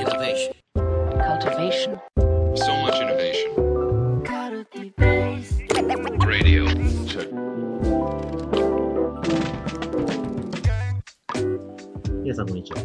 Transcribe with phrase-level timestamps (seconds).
[0.00, 0.54] Innovation.
[1.28, 2.00] cultivation,
[2.56, 3.52] So much innovation.
[6.26, 6.64] Radio.
[7.06, 7.28] Check.
[12.22, 12.82] 皆さん、こんにちは。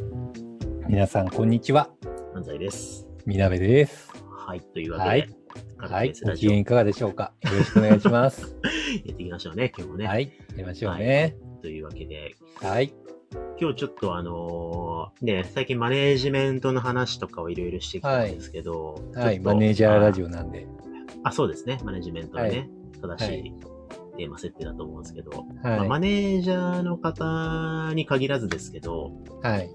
[0.90, 1.90] 皆さん、こんにちは。
[2.36, 3.08] 安西です。
[3.26, 4.12] みなべです。
[4.30, 5.30] はい、というわけで、はい
[5.78, 6.26] カルはいテス。
[6.26, 7.32] ラジオやご機嫌いかがでしょうか？
[7.44, 8.44] よろしくお願いします。
[9.00, 10.08] っていきましょうね、今日もね。
[10.08, 10.24] はい。
[10.24, 11.38] やりましょうね。
[11.62, 12.94] というわけで、はい。
[13.60, 19.36] 今日ちょっとあのーね、最近マネージメントの話とかをいろいろしてきたんですけど、はい。
[19.36, 20.26] ちょっとマネージャーラジオ。
[20.26, 20.68] オなんで。
[21.24, 22.70] あ、そうですね、マネジメントのね、
[23.02, 23.54] 正しはいい
[24.18, 25.46] テーマ設定だと思うんですけど、はい。
[25.64, 29.12] まあマネージャーの方に限らずですけど、
[29.42, 29.70] はい。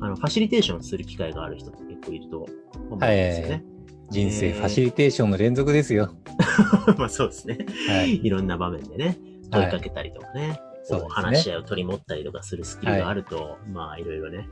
[0.00, 2.48] あの、ファシリテーションする機会がある人って結構いると思
[2.92, 3.64] うんですよね。
[4.10, 6.14] 人生えーファシリテーションの連続ですよ。
[6.98, 7.58] まあそうですね。
[7.88, 8.24] はい。
[8.24, 9.18] いろんな場面でね、
[9.50, 14.48] 問いかけたりとかね、こう話し合いを取り持ったりとかするスキルがあると、まあいろいろね、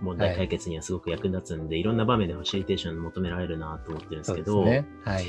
[0.00, 4.86] 問題解決にはすごく役立つんで、い、ろんな場面でファシリテーション求められるなと思ってるんですけど、ね。
[5.04, 5.24] はい。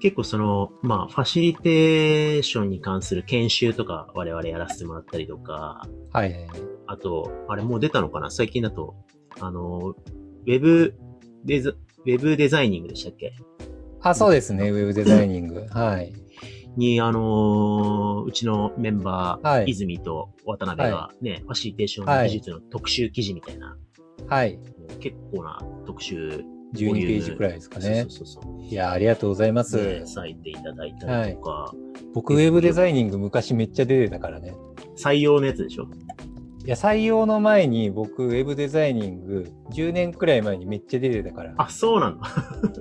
[0.00, 6.34] 結構その、まあファシリテーションに関する研修とか我々やらせてもらったりとか、はい。
[6.86, 8.30] あと、あれもう出たのかな？
[8.30, 8.96] 最近だと、
[9.38, 10.94] あの、ウェブ
[11.44, 13.34] デザ、ウェブデザイニングでしたっけ？
[14.00, 14.70] あ、そうですね。
[14.70, 15.66] ウェブデザイニング。
[15.70, 16.12] はい。
[16.76, 23.76] に、あのーうちのメンバー、はい泉と渡辺がね、ファシリテーション技術の特集記事みたいな、
[24.28, 24.58] はい。
[25.00, 28.10] 結構な特集、12ページくらいですかねそう。
[28.10, 28.62] そうそうそう。
[28.62, 29.76] いや、ありがとうございます。
[29.76, 31.72] ね書いていただいたりとか、
[32.14, 34.54] 僕、ウェブデザイニング昔めっちゃ出てたからね。
[34.96, 35.88] 採用のやつでしょ？
[36.64, 41.54] いや、採用の前に僕、ウェブデザイニング、10年くらい前にめっちゃ出てたから。
[41.56, 42.28] あ、そうなんだ。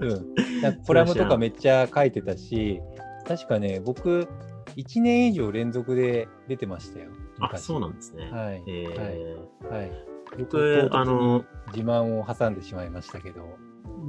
[0.01, 0.61] うん。
[0.61, 2.81] なんかコラムとかめっちゃ書いてたし、
[3.29, 4.27] 確かね、僕、
[4.75, 7.11] 1年以上連続で出てましたよ。
[7.39, 8.27] あ、そうなんですね。
[8.31, 8.63] はい。
[8.65, 9.81] えーはい。
[9.81, 9.91] はい。
[10.39, 13.45] 僕、あの、自慢を挟んでしまいましたけど。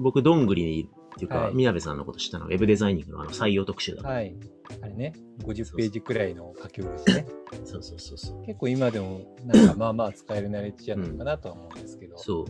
[0.03, 2.45] 僕、どんぐりっていうか、はいみなべさんのこと知ったの？
[2.45, 4.09] は、ウェブデザイニングのあの採用特集だ。
[4.09, 4.35] はい。
[4.81, 7.27] あれね、50ページくらいの書き下ろしね。
[7.65, 8.43] そうそうそうそう。
[8.47, 12.17] 結構今でも、なんかまあまあ使えるナレッジじゃないかなとは思うんですけど。
[12.17, 12.45] そう。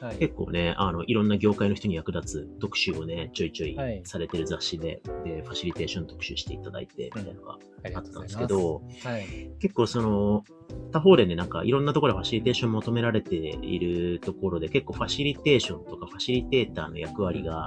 [0.00, 0.16] はい。
[0.16, 8.38] 結構ね、あの、いろんな業界の人に役立つ特集をね、ちょいちょいはいされてる雑誌で、で、ファシリテーション特集していただいて、みたいなのがあったんですがとうございます。
[8.38, 9.50] けど、はい。
[9.60, 10.44] 結構その、
[10.92, 17.66] 他方でね、なんかいろんなところでファシリテーション求められているところで、結構ファシリテーションとかファシリテーターの役割が、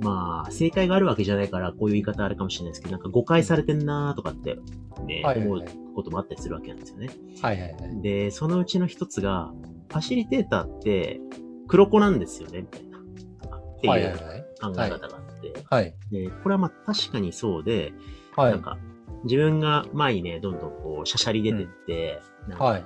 [0.00, 4.58] まあ、正解があるわけじゃないから、こういう言い方あるかもしれないですけど、なんか誤解されてんなーとかって、
[5.06, 7.10] ね、はいはい思うはいこともあったりするわけなんですよね。
[7.42, 8.02] はいはいはい。
[8.02, 9.52] で、そのうちの一つが、
[9.90, 11.20] ファシリテーターって
[11.68, 12.98] 黒子なんですよね、みたいな。
[12.98, 14.40] ってはいいうはいはい。
[14.60, 15.52] 考え方があって。
[15.68, 15.94] はい。
[16.10, 17.92] で、これはまあ確かにそうで、
[18.36, 18.62] はいなん。
[18.62, 18.78] か、
[19.24, 22.84] 自分が前にね、どんどんこう、しゃしゃり出てって、なんかはい。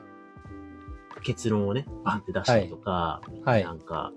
[1.22, 3.72] 結論をね、バンって出したりとか、はいな。
[3.72, 4.12] んか、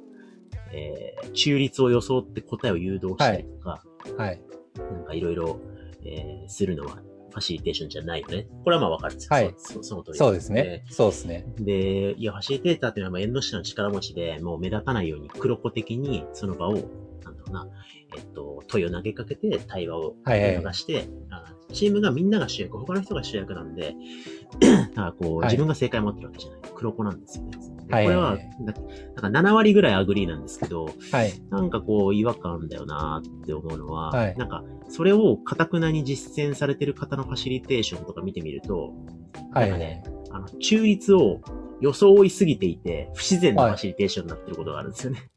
[0.72, 3.81] えー、中立を装って答えを誘導したりとか、
[4.18, 4.42] はい。
[4.75, 5.59] なんかいろいろ、
[6.04, 6.98] えー、するのは、
[7.29, 8.47] ファシリテーションじゃないよね。
[8.63, 9.29] これはまあわかるんですよ。
[9.31, 10.83] はいそその通りそうですね。
[10.89, 11.45] そうですね。
[11.59, 16.89] で、いや、ファシリテーターっていうのはまあ縁の下の力持ちで、もう目立たないように黒子的にその場を、
[17.50, 17.68] うな、
[18.16, 23.96] えっと、問いを投げかけて対話をはいはい促して、あチームがみんなが主役、他の人が主役なんで、
[24.62, 26.59] だからこう、はい自分が正解を持ってるわけじゃない。
[26.75, 27.52] 黒子なんですよね。
[27.88, 28.74] ではいこれは、な
[29.22, 31.34] なんか7割ぐらい agree なんですけど、はい。
[31.50, 38.94] なんかこう違和感だよなって思うのは、はいなんかそれを堅くなに実践されてる方のファシリテーションとか見てみると、
[39.52, 39.69] はい。
[39.69, 41.41] なんかねあの、中立を
[41.81, 45.30] 装いすぎていて、不自然なファシリテーションになってることがあるんですよね。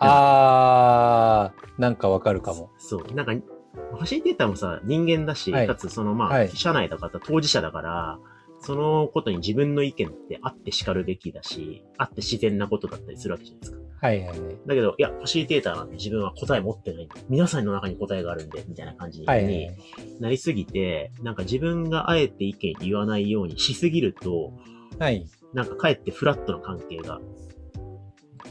[0.00, 2.70] あー、なんかわかるかも。
[2.78, 3.14] そう。
[3.14, 8.18] なんか、ファシリテーターもさ、人間だし、はいかつそのまあ、はい社内だから当事者だから、
[8.60, 13.78] そのことに自分の意見ってあって叱るべきだし、あって自然なことだったりするわけじゃないですか。
[14.00, 14.38] はいはいはい。
[14.66, 17.08] だけど、いや、ファシリテーターなんて自分は答え持ってない。
[17.28, 19.76] 皆さんの中に答えがあるんで、みたいな感じにはいはいはい。
[20.20, 24.52] なりすぎて、なんか自分があえて意見言わないようにしすぎると、
[24.98, 25.26] はい。
[25.54, 27.20] なんかかえってフラットな関係が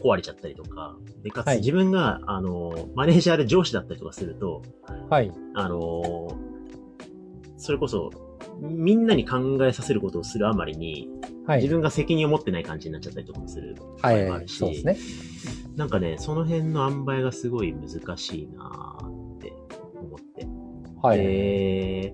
[0.01, 4.61] 壊れちゃったりとか、で、かつはい自分が、あの、マネージャーで上司だったりとかすると、
[5.09, 5.31] はい。
[5.55, 6.27] あの、
[7.57, 8.11] それこそ、
[8.61, 11.09] みんなに考えさせることをするあまりに、
[11.45, 11.61] はい。
[11.61, 14.97] 自分が責任を持ってない感じになっちゃったりとかもする場はいもあるし、そうですね。
[15.75, 19.53] なんかね、その辺の塩梅がすごい難しいなーって
[19.95, 20.47] 思って。
[21.01, 21.17] はい。
[21.19, 22.13] で、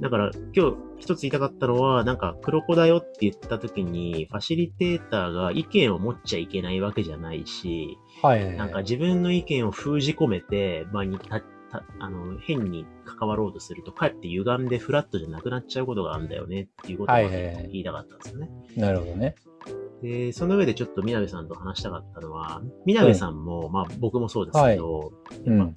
[0.00, 8.56] だから今日一つ言いたかったのは、なんか黒子だよって言った時に、ファシリテーターが意見を持っちゃいけないわけじゃないし、はいはい。
[8.56, 18.50] なんか自分の意見を封じ込めて、場にた、た、あの、変に関わろうとすると、かえって歪んでフラットじゃなくなっちゃうことがあるんだよねっていうことをはいはいはい言いたかったんですよね。
[18.78, 19.34] なるほどね。
[20.02, 25.76] で、その上でちょっとみなべさんと話したかったのは、みなべさんも、まあ僕もそうですけど、やっうん。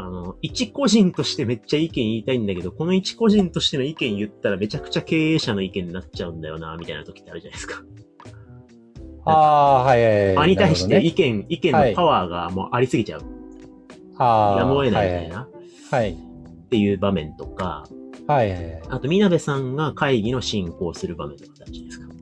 [0.00, 7.82] ぱ、あの、一個人としてめっちゃ意見言いたいんだけど、この一個人としての意見言ったらめちゃくちゃ経営者の意見になっちゃうんだよな、みたいな時ってあるじゃないですか。
[9.24, 10.36] ああ、はいはいはい。
[10.36, 13.20] 場に対して意見、意見のパワーがもうありすぎちゃう。
[13.20, 13.40] ほどね
[14.18, 15.48] ああやむを得ないみたいな、
[15.90, 17.84] はいっていう場面とか、
[18.26, 18.82] はいはいはい。
[18.90, 22.14] あと、みなべさんが会議の進行する場面とかってあるじゃないですか。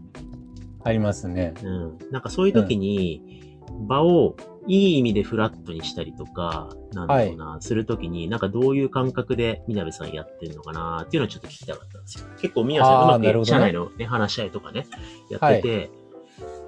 [0.85, 1.53] ありますね。
[1.63, 1.99] うん。
[2.11, 3.43] なんかそういう時に、
[3.87, 4.37] 場を
[4.69, 12.27] いい意味でフラットにしたりとか、なんだろうな、する時に、なんかどういう感覚でみなべさんやってるのかなっていうのをちょっと聞きたかったんですよ。
[12.39, 14.87] 結構みなべさんうまくね社内のね、話し合いとかね、
[15.31, 15.91] やってて、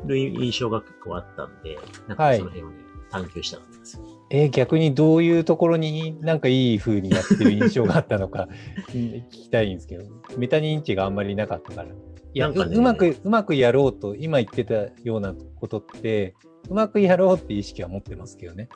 [0.07, 2.77] る印象が結構あったんで、なんかその辺をね、
[3.11, 4.03] 探求したかったんですよ。
[4.31, 8.49] えー逆にどういうところになんかいい風にやってる印象があったのか
[8.95, 10.05] うん 聞きたいんですけど、
[10.39, 11.89] メタ認知があんまりなかったから。
[12.33, 16.35] いや、なんかねううまく、うまくやろうと、今言ってたようなことって、
[16.69, 18.69] うまくやろうって意識は持ってますけどね。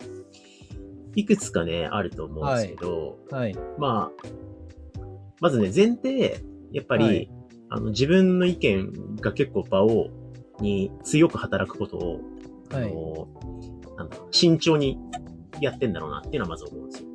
[1.14, 3.56] いくつかね、あると思うんですけど、はい。
[3.78, 4.28] まあ、
[5.40, 6.40] まずね、前提、
[6.72, 7.30] やっぱり、はい
[7.70, 10.08] あの、自分の意見が結構場を、
[10.60, 12.20] に強く働くことを、
[12.72, 12.92] あはい。
[12.92, 13.28] の、
[13.96, 14.98] なんだろう、慎重に
[15.60, 17.08] やってんだろうなっていうのはまず思うんですよ。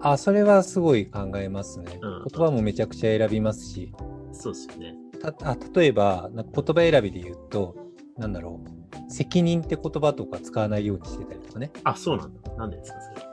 [0.00, 1.98] あ、それはすごい考えますね。
[2.00, 3.92] うん言葉もめちゃくちゃ選びますし、
[4.32, 5.03] そうですよね。
[5.32, 7.76] たあ例えば、言葉選びで言うと、
[8.16, 11.70] なんだろう、責任って言葉とか使わないようにしてたりとかね。
[11.84, 12.52] あ、そうなんだ。
[12.56, 13.26] なんでですか、それ。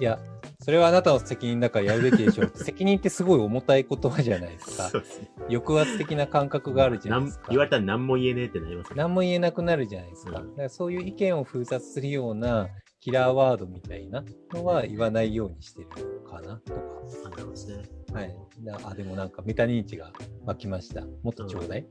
[0.00, 0.18] いや、
[0.62, 2.52] それはあなたの責任だからやるべきでしょう。
[2.56, 5.04] 責任ってすごい重たい言葉じゃないですかね。
[5.50, 7.46] 抑圧的な感覚があるじゃないですか。
[7.48, 9.02] 言われたら何も言えねえってなりますよね。
[9.02, 10.40] 何も言えなくなるじゃないですか。
[10.40, 12.68] うんだからそういう意見を封殺するような
[13.00, 15.88] キラーワードみたいなのは言わないようにしてる
[16.28, 16.80] かなとか。
[17.26, 17.88] あなるほどね。
[18.12, 18.36] はい。
[18.62, 20.12] だあ、でもなんかメタ認知が
[20.44, 21.02] 湧きました。
[21.22, 21.86] もっとちょうだい。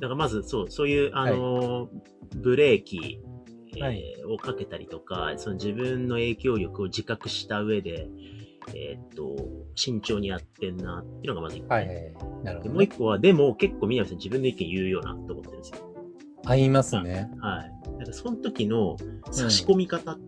[0.00, 1.88] だからまず、そう、そういう、あのー
[2.36, 3.20] ブレーキ、
[3.74, 8.08] えーはいをかけたりとか、その自分の影響力を自覚した上で、
[8.74, 9.36] えーっと、
[9.74, 11.74] 慎重にやってんなっていうのがまず一個、ね。
[11.76, 12.14] はいはいはい。
[12.44, 12.70] なるほでど、ね。
[12.74, 15.87] もう一個は、でも結構南さん自分の意見言うよなと思ってるんですよ。
[16.48, 17.30] あ、言いますね。
[17.40, 17.90] はい。
[17.98, 18.96] なんかその時の
[19.30, 20.18] 差し込み方。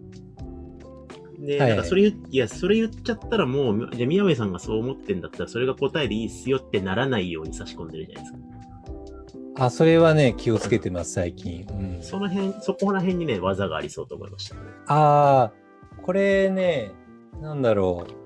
[1.38, 9.64] で、はいなんかそれいや、それ言っちゃったらもう、じゃあ宮部さんがそう思ってんだったら、それが答えでいいっすよってならないように差し込んでるじゃないですか。
[9.64, 11.66] あ、それはね、気をつけてます、最近。
[11.70, 12.02] うん。
[12.02, 14.60] その辺、そこら辺にね、技がありそうと思いましたね。
[14.86, 16.92] ああ、これね、
[17.40, 18.19] なんだろう。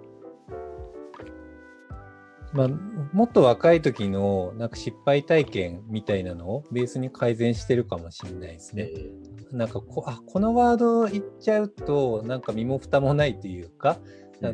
[2.55, 2.69] まあ、
[3.13, 8.89] もっと若い時のなんか失敗体験みたいなのをベースに改善してるかもしれないですね。
[8.95, 9.11] え
[9.53, 13.99] なんかこ、あ、このワード言っちゃうと、なんか身も蓋もないというか、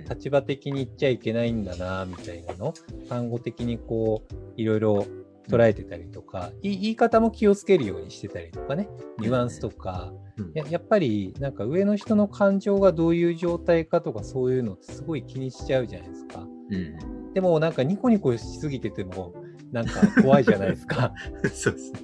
[0.09, 2.73] 立場的に言っちゃいけないんだな、みたいなの、
[3.09, 5.07] 単語的にこう、いろいろ
[5.49, 8.89] 捉えてたりとか、い言い方も気をつけるようにしてたりとかね、
[9.19, 16.47] ニュアンスとか、うんややっぱりなんか上の人の感情がどういう状態かとかそういうのってすごい気にしちゃうじゃないですか。
[16.71, 17.20] うん。
[17.35, 19.33] でもなんかニコニコしすぎてても
[19.73, 21.13] なんか怖いじゃないですか。
[21.53, 22.01] そうですね。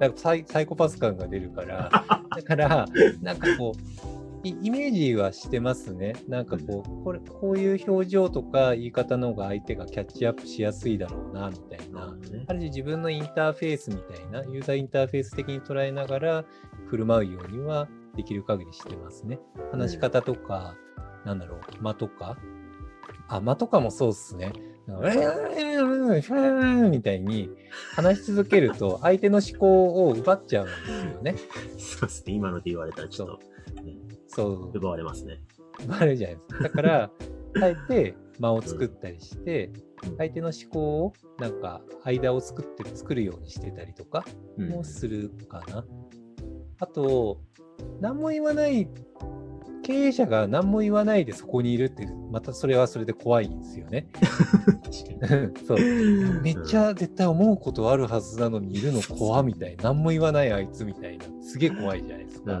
[0.00, 1.90] なんかサイサイコパス感が出るから。
[2.34, 2.86] だから
[3.22, 4.04] なんかこう
[4.46, 6.14] イイメージはしてますね。
[6.28, 12.12] なんかこうこれこういう表情とか言い方の方が相手がキャッチアップしやすいだろうなみたいな。
[12.14, 16.44] ねある種自分のインターフェースみたいな、ユーザーインターフェース的に捉えながら
[16.86, 19.38] 振る舞うようにはできる限りしてますね。
[19.72, 20.76] 話し方とか、
[21.24, 22.36] なんだろう、間とか。
[23.36, 24.52] あ、間とかもそうっすね。
[26.90, 27.48] みたいに
[27.94, 30.68] 話し続けると相手の思考を奪っちゃうん。
[30.68, 31.34] ですよね。
[31.78, 32.34] そうですね。
[32.34, 33.28] 今ので言われたらちょっ
[33.74, 33.96] と、ね、
[34.28, 35.40] そう、奪われますね。
[35.84, 36.62] 奪われるじゃないですか。
[36.64, 37.10] だから、
[37.62, 39.72] あえて間を作ったりして、
[40.18, 41.60] 相手の思考をなん。
[41.60, 44.24] か間を作って作るようにしてたりとか、
[44.58, 45.84] もするかな。
[46.78, 47.40] あと、
[48.00, 48.88] 何も言わない、
[49.84, 54.08] 経営者が何も言わないでそこにいるって、またそれはそれで怖いんですよね。
[55.68, 55.78] そう。
[56.42, 59.84] めっちゃ絶対思うことあるはずなのにいるの怖みたいな。
[59.84, 61.26] 何も言わないあいつみたいな。
[61.42, 62.60] すげえ怖いじゃないですうん。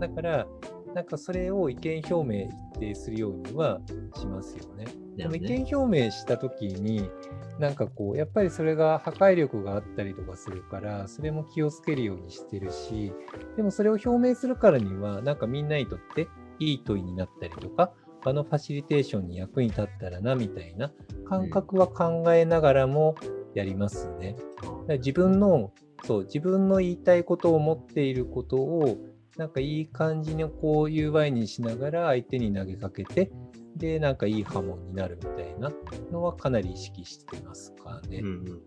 [0.00, 0.46] だから、
[0.94, 3.80] なんかそれを意見表明一定するようには
[4.16, 4.86] しますよね。
[5.16, 7.10] でも意見表明したときに、
[7.58, 13.12] なんかこう、やっぱりそれが破壊力があったりとかするから、それも気をつけるようにしてるし、
[13.56, 17.92] でもそれを表明するからには、なんかみんなにとっていい問いになったりとか、
[18.24, 20.92] 場のファシリテーションに役に立ったらな、みたいな
[21.28, 23.14] 感覚は考えながらも
[23.54, 24.36] やりますね。
[24.62, 25.72] だから自分の、
[26.04, 28.96] そう、自分の言いたいことを思っていることを、
[29.36, 33.30] なんかいい感じにこう UI にしながら相手に投げかけて、
[33.76, 35.72] で、なんかいい波紋になるみたいな
[36.12, 38.20] のはかなり意識してますかね。
[38.20, 38.62] うんうん。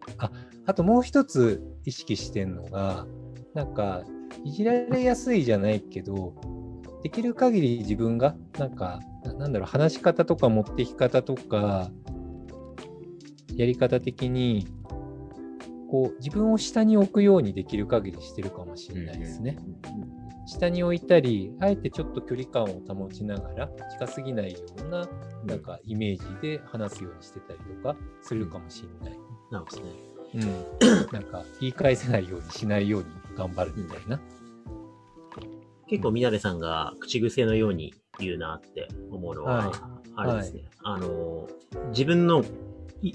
[0.66, 3.08] あともう一つ意識してんのが、
[3.54, 4.04] なんか、
[4.44, 6.36] いじられやすいじゃないけど、
[7.04, 11.90] できる限り自分が、なんか、ななんだろう、話し方とか持ってき方とか、
[13.56, 14.68] やり方的に、
[15.90, 19.58] こう、自分を下に置くようにできる限りしてるかもしれないですね。
[20.48, 25.08] 下に置いたり、あえてちょっと距離感を保ちながら、近すぎないような、
[25.46, 29.20] なんかイメージで話すようにしてたりとかするかもしれない。
[29.52, 29.92] なるほどね。
[30.36, 31.14] うん。
[31.14, 34.20] なんか、言い返せないようにしないように頑張るみたいな。
[35.88, 40.64] 結構、みなべさんが口癖のように言うなって思うのは、はいあれですね。
[40.84, 41.48] あの、
[41.90, 42.44] 自分の、
[43.04, 43.12] い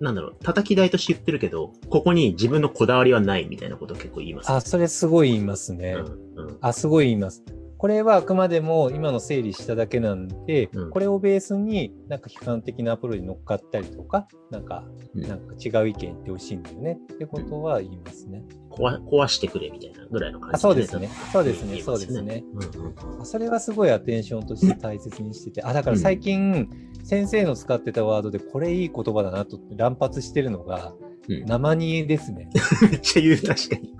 [0.00, 4.50] なんだろう、叩き台として言ってるけど、ここに自分のこだわりはないみたいなことを結構言います。
[4.50, 5.96] あ、それすごい言いますね。
[6.36, 6.58] うんうん。
[6.60, 7.42] あ、すごい言います。
[7.84, 18.42] これはあくまでも今の整理しただけなんで、うんこれをベースになんか批判的なアプローチに乗っかったりとか、なんか、うんなんか違う意見言ってほしいんだよねってことは言いますね。
[18.70, 21.10] 壊壊してくれみたいなぐらいの感じあそうですね。
[21.30, 21.82] そうですね。
[21.82, 22.42] そうですね。
[22.54, 23.20] うんうん。
[23.20, 26.70] あそれはすごいアテンションとして大切にしてて、あ、だから最近、
[27.02, 30.94] 先生の使ってたワードでこれいい言葉だなと乱発してるのが、
[31.28, 32.48] うん生煮えですね。
[32.82, 33.94] めっちゃ言う、確かに。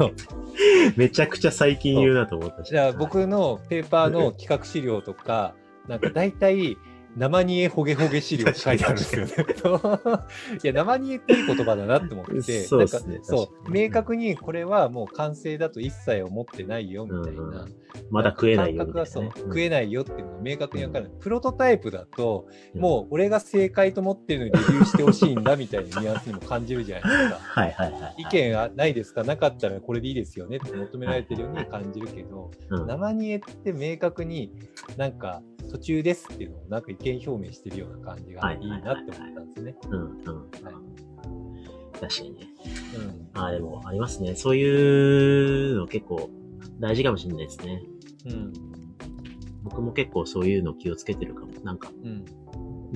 [0.97, 2.71] めちゃくちゃ最近言うなと思ったし。
[2.71, 5.55] じゃあ僕のペーパーの企画資料とか、
[5.89, 6.77] なんか大体、
[7.17, 9.33] 生煮えほげほげ資料って書いてあるんですよね。
[10.63, 12.87] いや、生煮えっていい言葉だなって思って、 そうね
[13.23, 17.43] そう、明確にこれはもう完成だと一切思ってないよみたいな。
[17.43, 17.75] うんうん
[18.11, 18.87] まだ食えないよね。
[18.87, 21.11] 感覚はそう、食ええないよっていうのが明確に分かる。
[21.21, 27.37] プロトタイプだと、うんもう俺が正解と思ってるのにレビューしてほしいんだみたいなニュアンスにも感じるじゃないですか。
[27.41, 28.15] はいはいはいはい。
[28.19, 29.23] 意見はないですか？
[29.23, 34.51] なかったらこれでいいですよねって求められてるように感じるけど、うん生煮えって明確に
[34.97, 35.41] なんか
[35.75, 39.75] 途中ですっていうのをなんか意見表明してるような感じがいいなって思ったんですね。
[39.91, 40.05] うんうん。
[40.05, 40.75] はい
[42.01, 42.47] 確かにね。
[42.97, 44.37] うんああ、でもありますね。
[44.37, 46.31] そういうの結構
[46.79, 47.83] 大事かもしれないですね。
[48.27, 48.53] うん
[49.65, 51.53] 僕も結構そういうの気をつけてるかも。
[51.65, 52.25] なんか、うん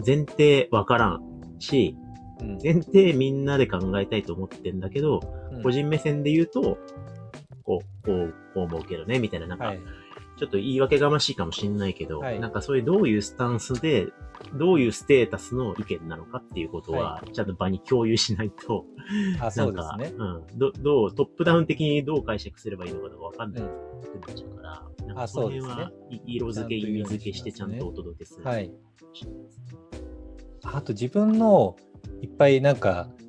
[0.07, 1.21] 前提わからん
[1.59, 1.97] し、
[2.41, 5.19] うん前提みんなで考えたいと思ってんだけど、
[5.51, 6.79] うん個人目線で言うと、
[7.65, 9.81] こう、こう、こう思うけどね、みたいな、なんか、はい
[10.39, 14.07] ちょっと言い訳がましいかもしんないけど、はいなんかそういうどういうスタンスで、
[14.55, 18.85] どういうステータスの意見なのかっていうことは、ちゃんと場に共有しないと、
[19.41, 20.13] あなそうんですか、ね。
[20.17, 23.89] うん、ど、どう、トップダウン的にどう解釈すればいいのかとかわかんないうん
[24.21, 28.45] くなっちゃうから、なんかあその辺そうは、い色付け、ちゃんと意味付けしてちゃんとお届けする。
[28.45, 28.73] はい。
[30.63, 31.77] あと自分の
[32.23, 33.28] いっぱいなんか、あ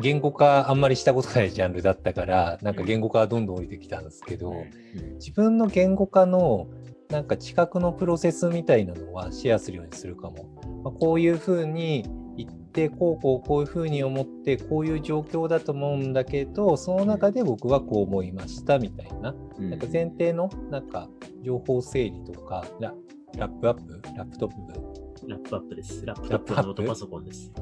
[0.00, 4.70] 言語化あんまりしたことないジャンルだったから、なんか言語化はどんどん降りてきたんですけど、うん
[5.18, 6.68] 自分の言語化の
[7.10, 10.46] なんか知覚のプロセスみたいなのはシェアするようにするかも。
[10.82, 12.04] まあ、こういうふうに
[12.36, 19.34] 言って、こうこうこういうふうに思って、こういう状況だと思うんだけど、その中で僕はこう思いましたみたいな。
[19.58, 21.08] うんなんか前提のなんか
[21.42, 22.94] 情報整理とか、ラ
[23.36, 24.00] ラップアップ？
[24.16, 25.28] ラップトップ？
[25.28, 26.04] ラップアップです。
[26.06, 27.52] ラップトップのノートパソコンです。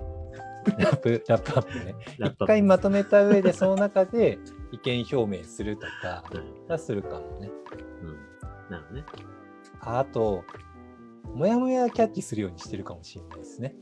[0.78, 1.94] ラップ、ラップアップね。
[2.18, 4.38] 一回まとめた上で、その中で
[4.73, 7.50] 意見表明するとかうんはするかもね。
[8.02, 8.71] うん。
[8.71, 9.04] なるね。
[9.80, 10.44] ああと、
[11.35, 13.75] もやもやキャッチするようにしてるかもしれないですね。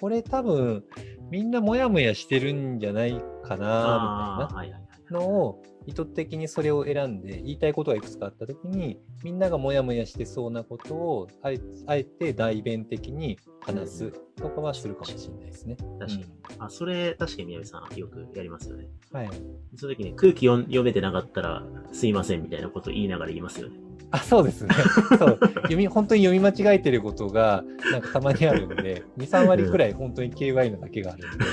[0.00, 0.84] これ多分、
[1.30, 4.54] みんなもやもやしてるんじゃないかな、み。
[4.54, 4.80] たいな
[5.10, 15.76] のを、意図的にそれを選んで、言いたいことがいくつかあったときに、みんながもやもやしてそうなことを、あえあえて代弁的に話すとかはするかもしれないですね。
[15.98, 16.24] 確かに。
[16.58, 18.84] あ、それ、確かに宮部さんよくやりますよね。
[18.84, 19.30] うんはい。
[19.76, 21.62] その時に空気読読めてなかったら、
[21.92, 23.76] すいませんみたいなこと言いながら言いますよね。
[24.12, 24.74] あ、そうですね。
[25.18, 25.38] そう。
[25.40, 31.44] 読み、本当に読み間違えてることが、なんかたまにあるんで、2、3割くらい本当に KY のだけがあるんで、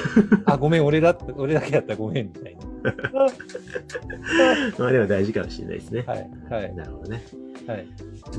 [0.45, 2.57] あ、ごめん、俺だ俺だけだったらごめん、みたい
[4.77, 6.03] まあでも大事かもしれないですね。
[6.05, 6.13] な。
[6.13, 7.23] はい、はい、なるほどね。
[7.67, 7.87] はい。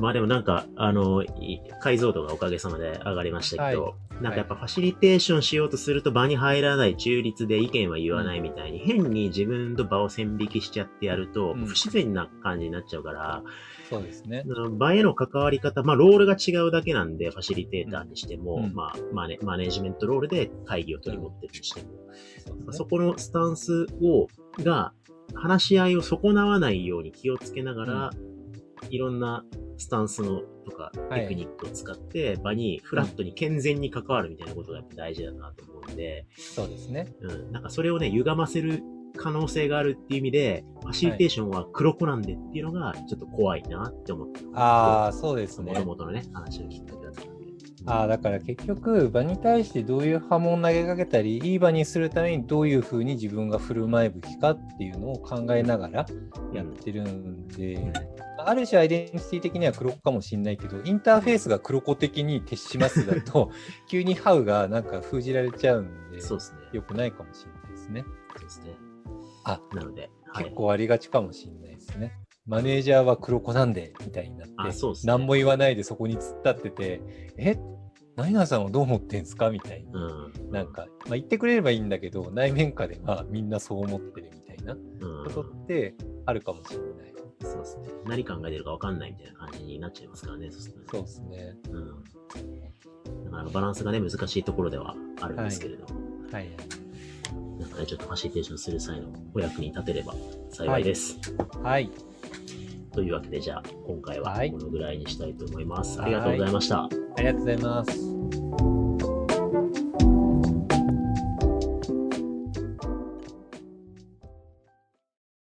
[0.01, 13.43] まあでもなんか、あの、い解像度がおかげさまで上がりましたけど、はなんかやっぱファシリテーションしようとすると場に入らない中立で意見は言わないみたいに、変に自分と場を線引きしちゃってやると、うん不自然な感じになっちゃうから、
[13.91, 14.45] そうですね。
[14.79, 18.75] 場への関わり方、まあロールが違うだけなんで、ファシリテーターにしても、うん。
[18.75, 22.55] まあマネマネジメントロールで会議を取り持ってるにしても、そうですね。
[22.71, 24.29] そこのスタンスを、
[24.63, 24.93] が、
[25.35, 28.11] 話し合いを損なわないように気をつけながら、
[28.89, 29.45] いろんな
[29.77, 31.23] スタンスのとかはい。
[31.23, 37.13] テクニックを使って、場にフラットに健全に関わるみたいなことがやっぱ大事だなと思うんで、そうですね。
[37.21, 38.83] うん、なんかそれをね、歪ませる
[39.17, 45.87] 可能性があるっていう意味で、ファシリテーションは黒子なんでっていうのがちょっと怖いなって思ってああ、そうですねもと。
[45.87, 47.13] もとのね、話のきっかけだ
[47.87, 56.07] ああ、だから結局、場に対してどういう波紋を投げかけたり、いい場にするためにどういうふうに自分が振る舞いぶきかっていうのを考えながら
[56.53, 57.93] やってるんで、
[58.39, 63.51] ある種アイデンティティ的には黒子かもしれないけど、インターフェースが黒子的に徹しますだと、
[63.89, 66.59] 急にハウがなんか封じられちゃうんで、そうですね。
[66.73, 68.05] 良くないかもしれないですね。
[68.35, 68.90] そうですね。
[69.45, 70.57] あ、なので、はい結。
[70.57, 72.13] 構ありがちかもしれないですね。
[72.47, 77.01] マネージャーは黒子なんで、みたいになって、あそうっすね何も言わないでそこに突っ立ってて、
[77.37, 77.57] え
[78.17, 79.51] 何々さんはどう思ってんすか？
[79.51, 80.01] みたいな。
[80.01, 80.51] うん。
[80.51, 85.95] なんか、まあ、言ってくれればいいんだけど、内面下ではみんなそう思ってるみたいなうん、ことって
[86.27, 87.15] あるかもしれない。
[87.43, 87.89] そうですね。
[88.05, 91.55] 何考えてるか分かんないみたいな感じになっちゃいますからね、そうするとねそうですね。
[91.71, 93.25] うん。
[93.25, 96.49] なかなかバランスがね、難しいところではあるんですけれども、はい。
[97.61, 100.15] なんかね、ちょっとファシリテーションする際のお役に立てれば
[100.51, 101.19] 幸いです。
[101.63, 101.91] はい。
[102.93, 106.01] というわけで、じゃあ、今回ははいこのぐらいにしたいと思います。
[106.01, 106.85] ありがとうございました。
[106.85, 106.89] あ
[107.19, 108.80] りがとうございます。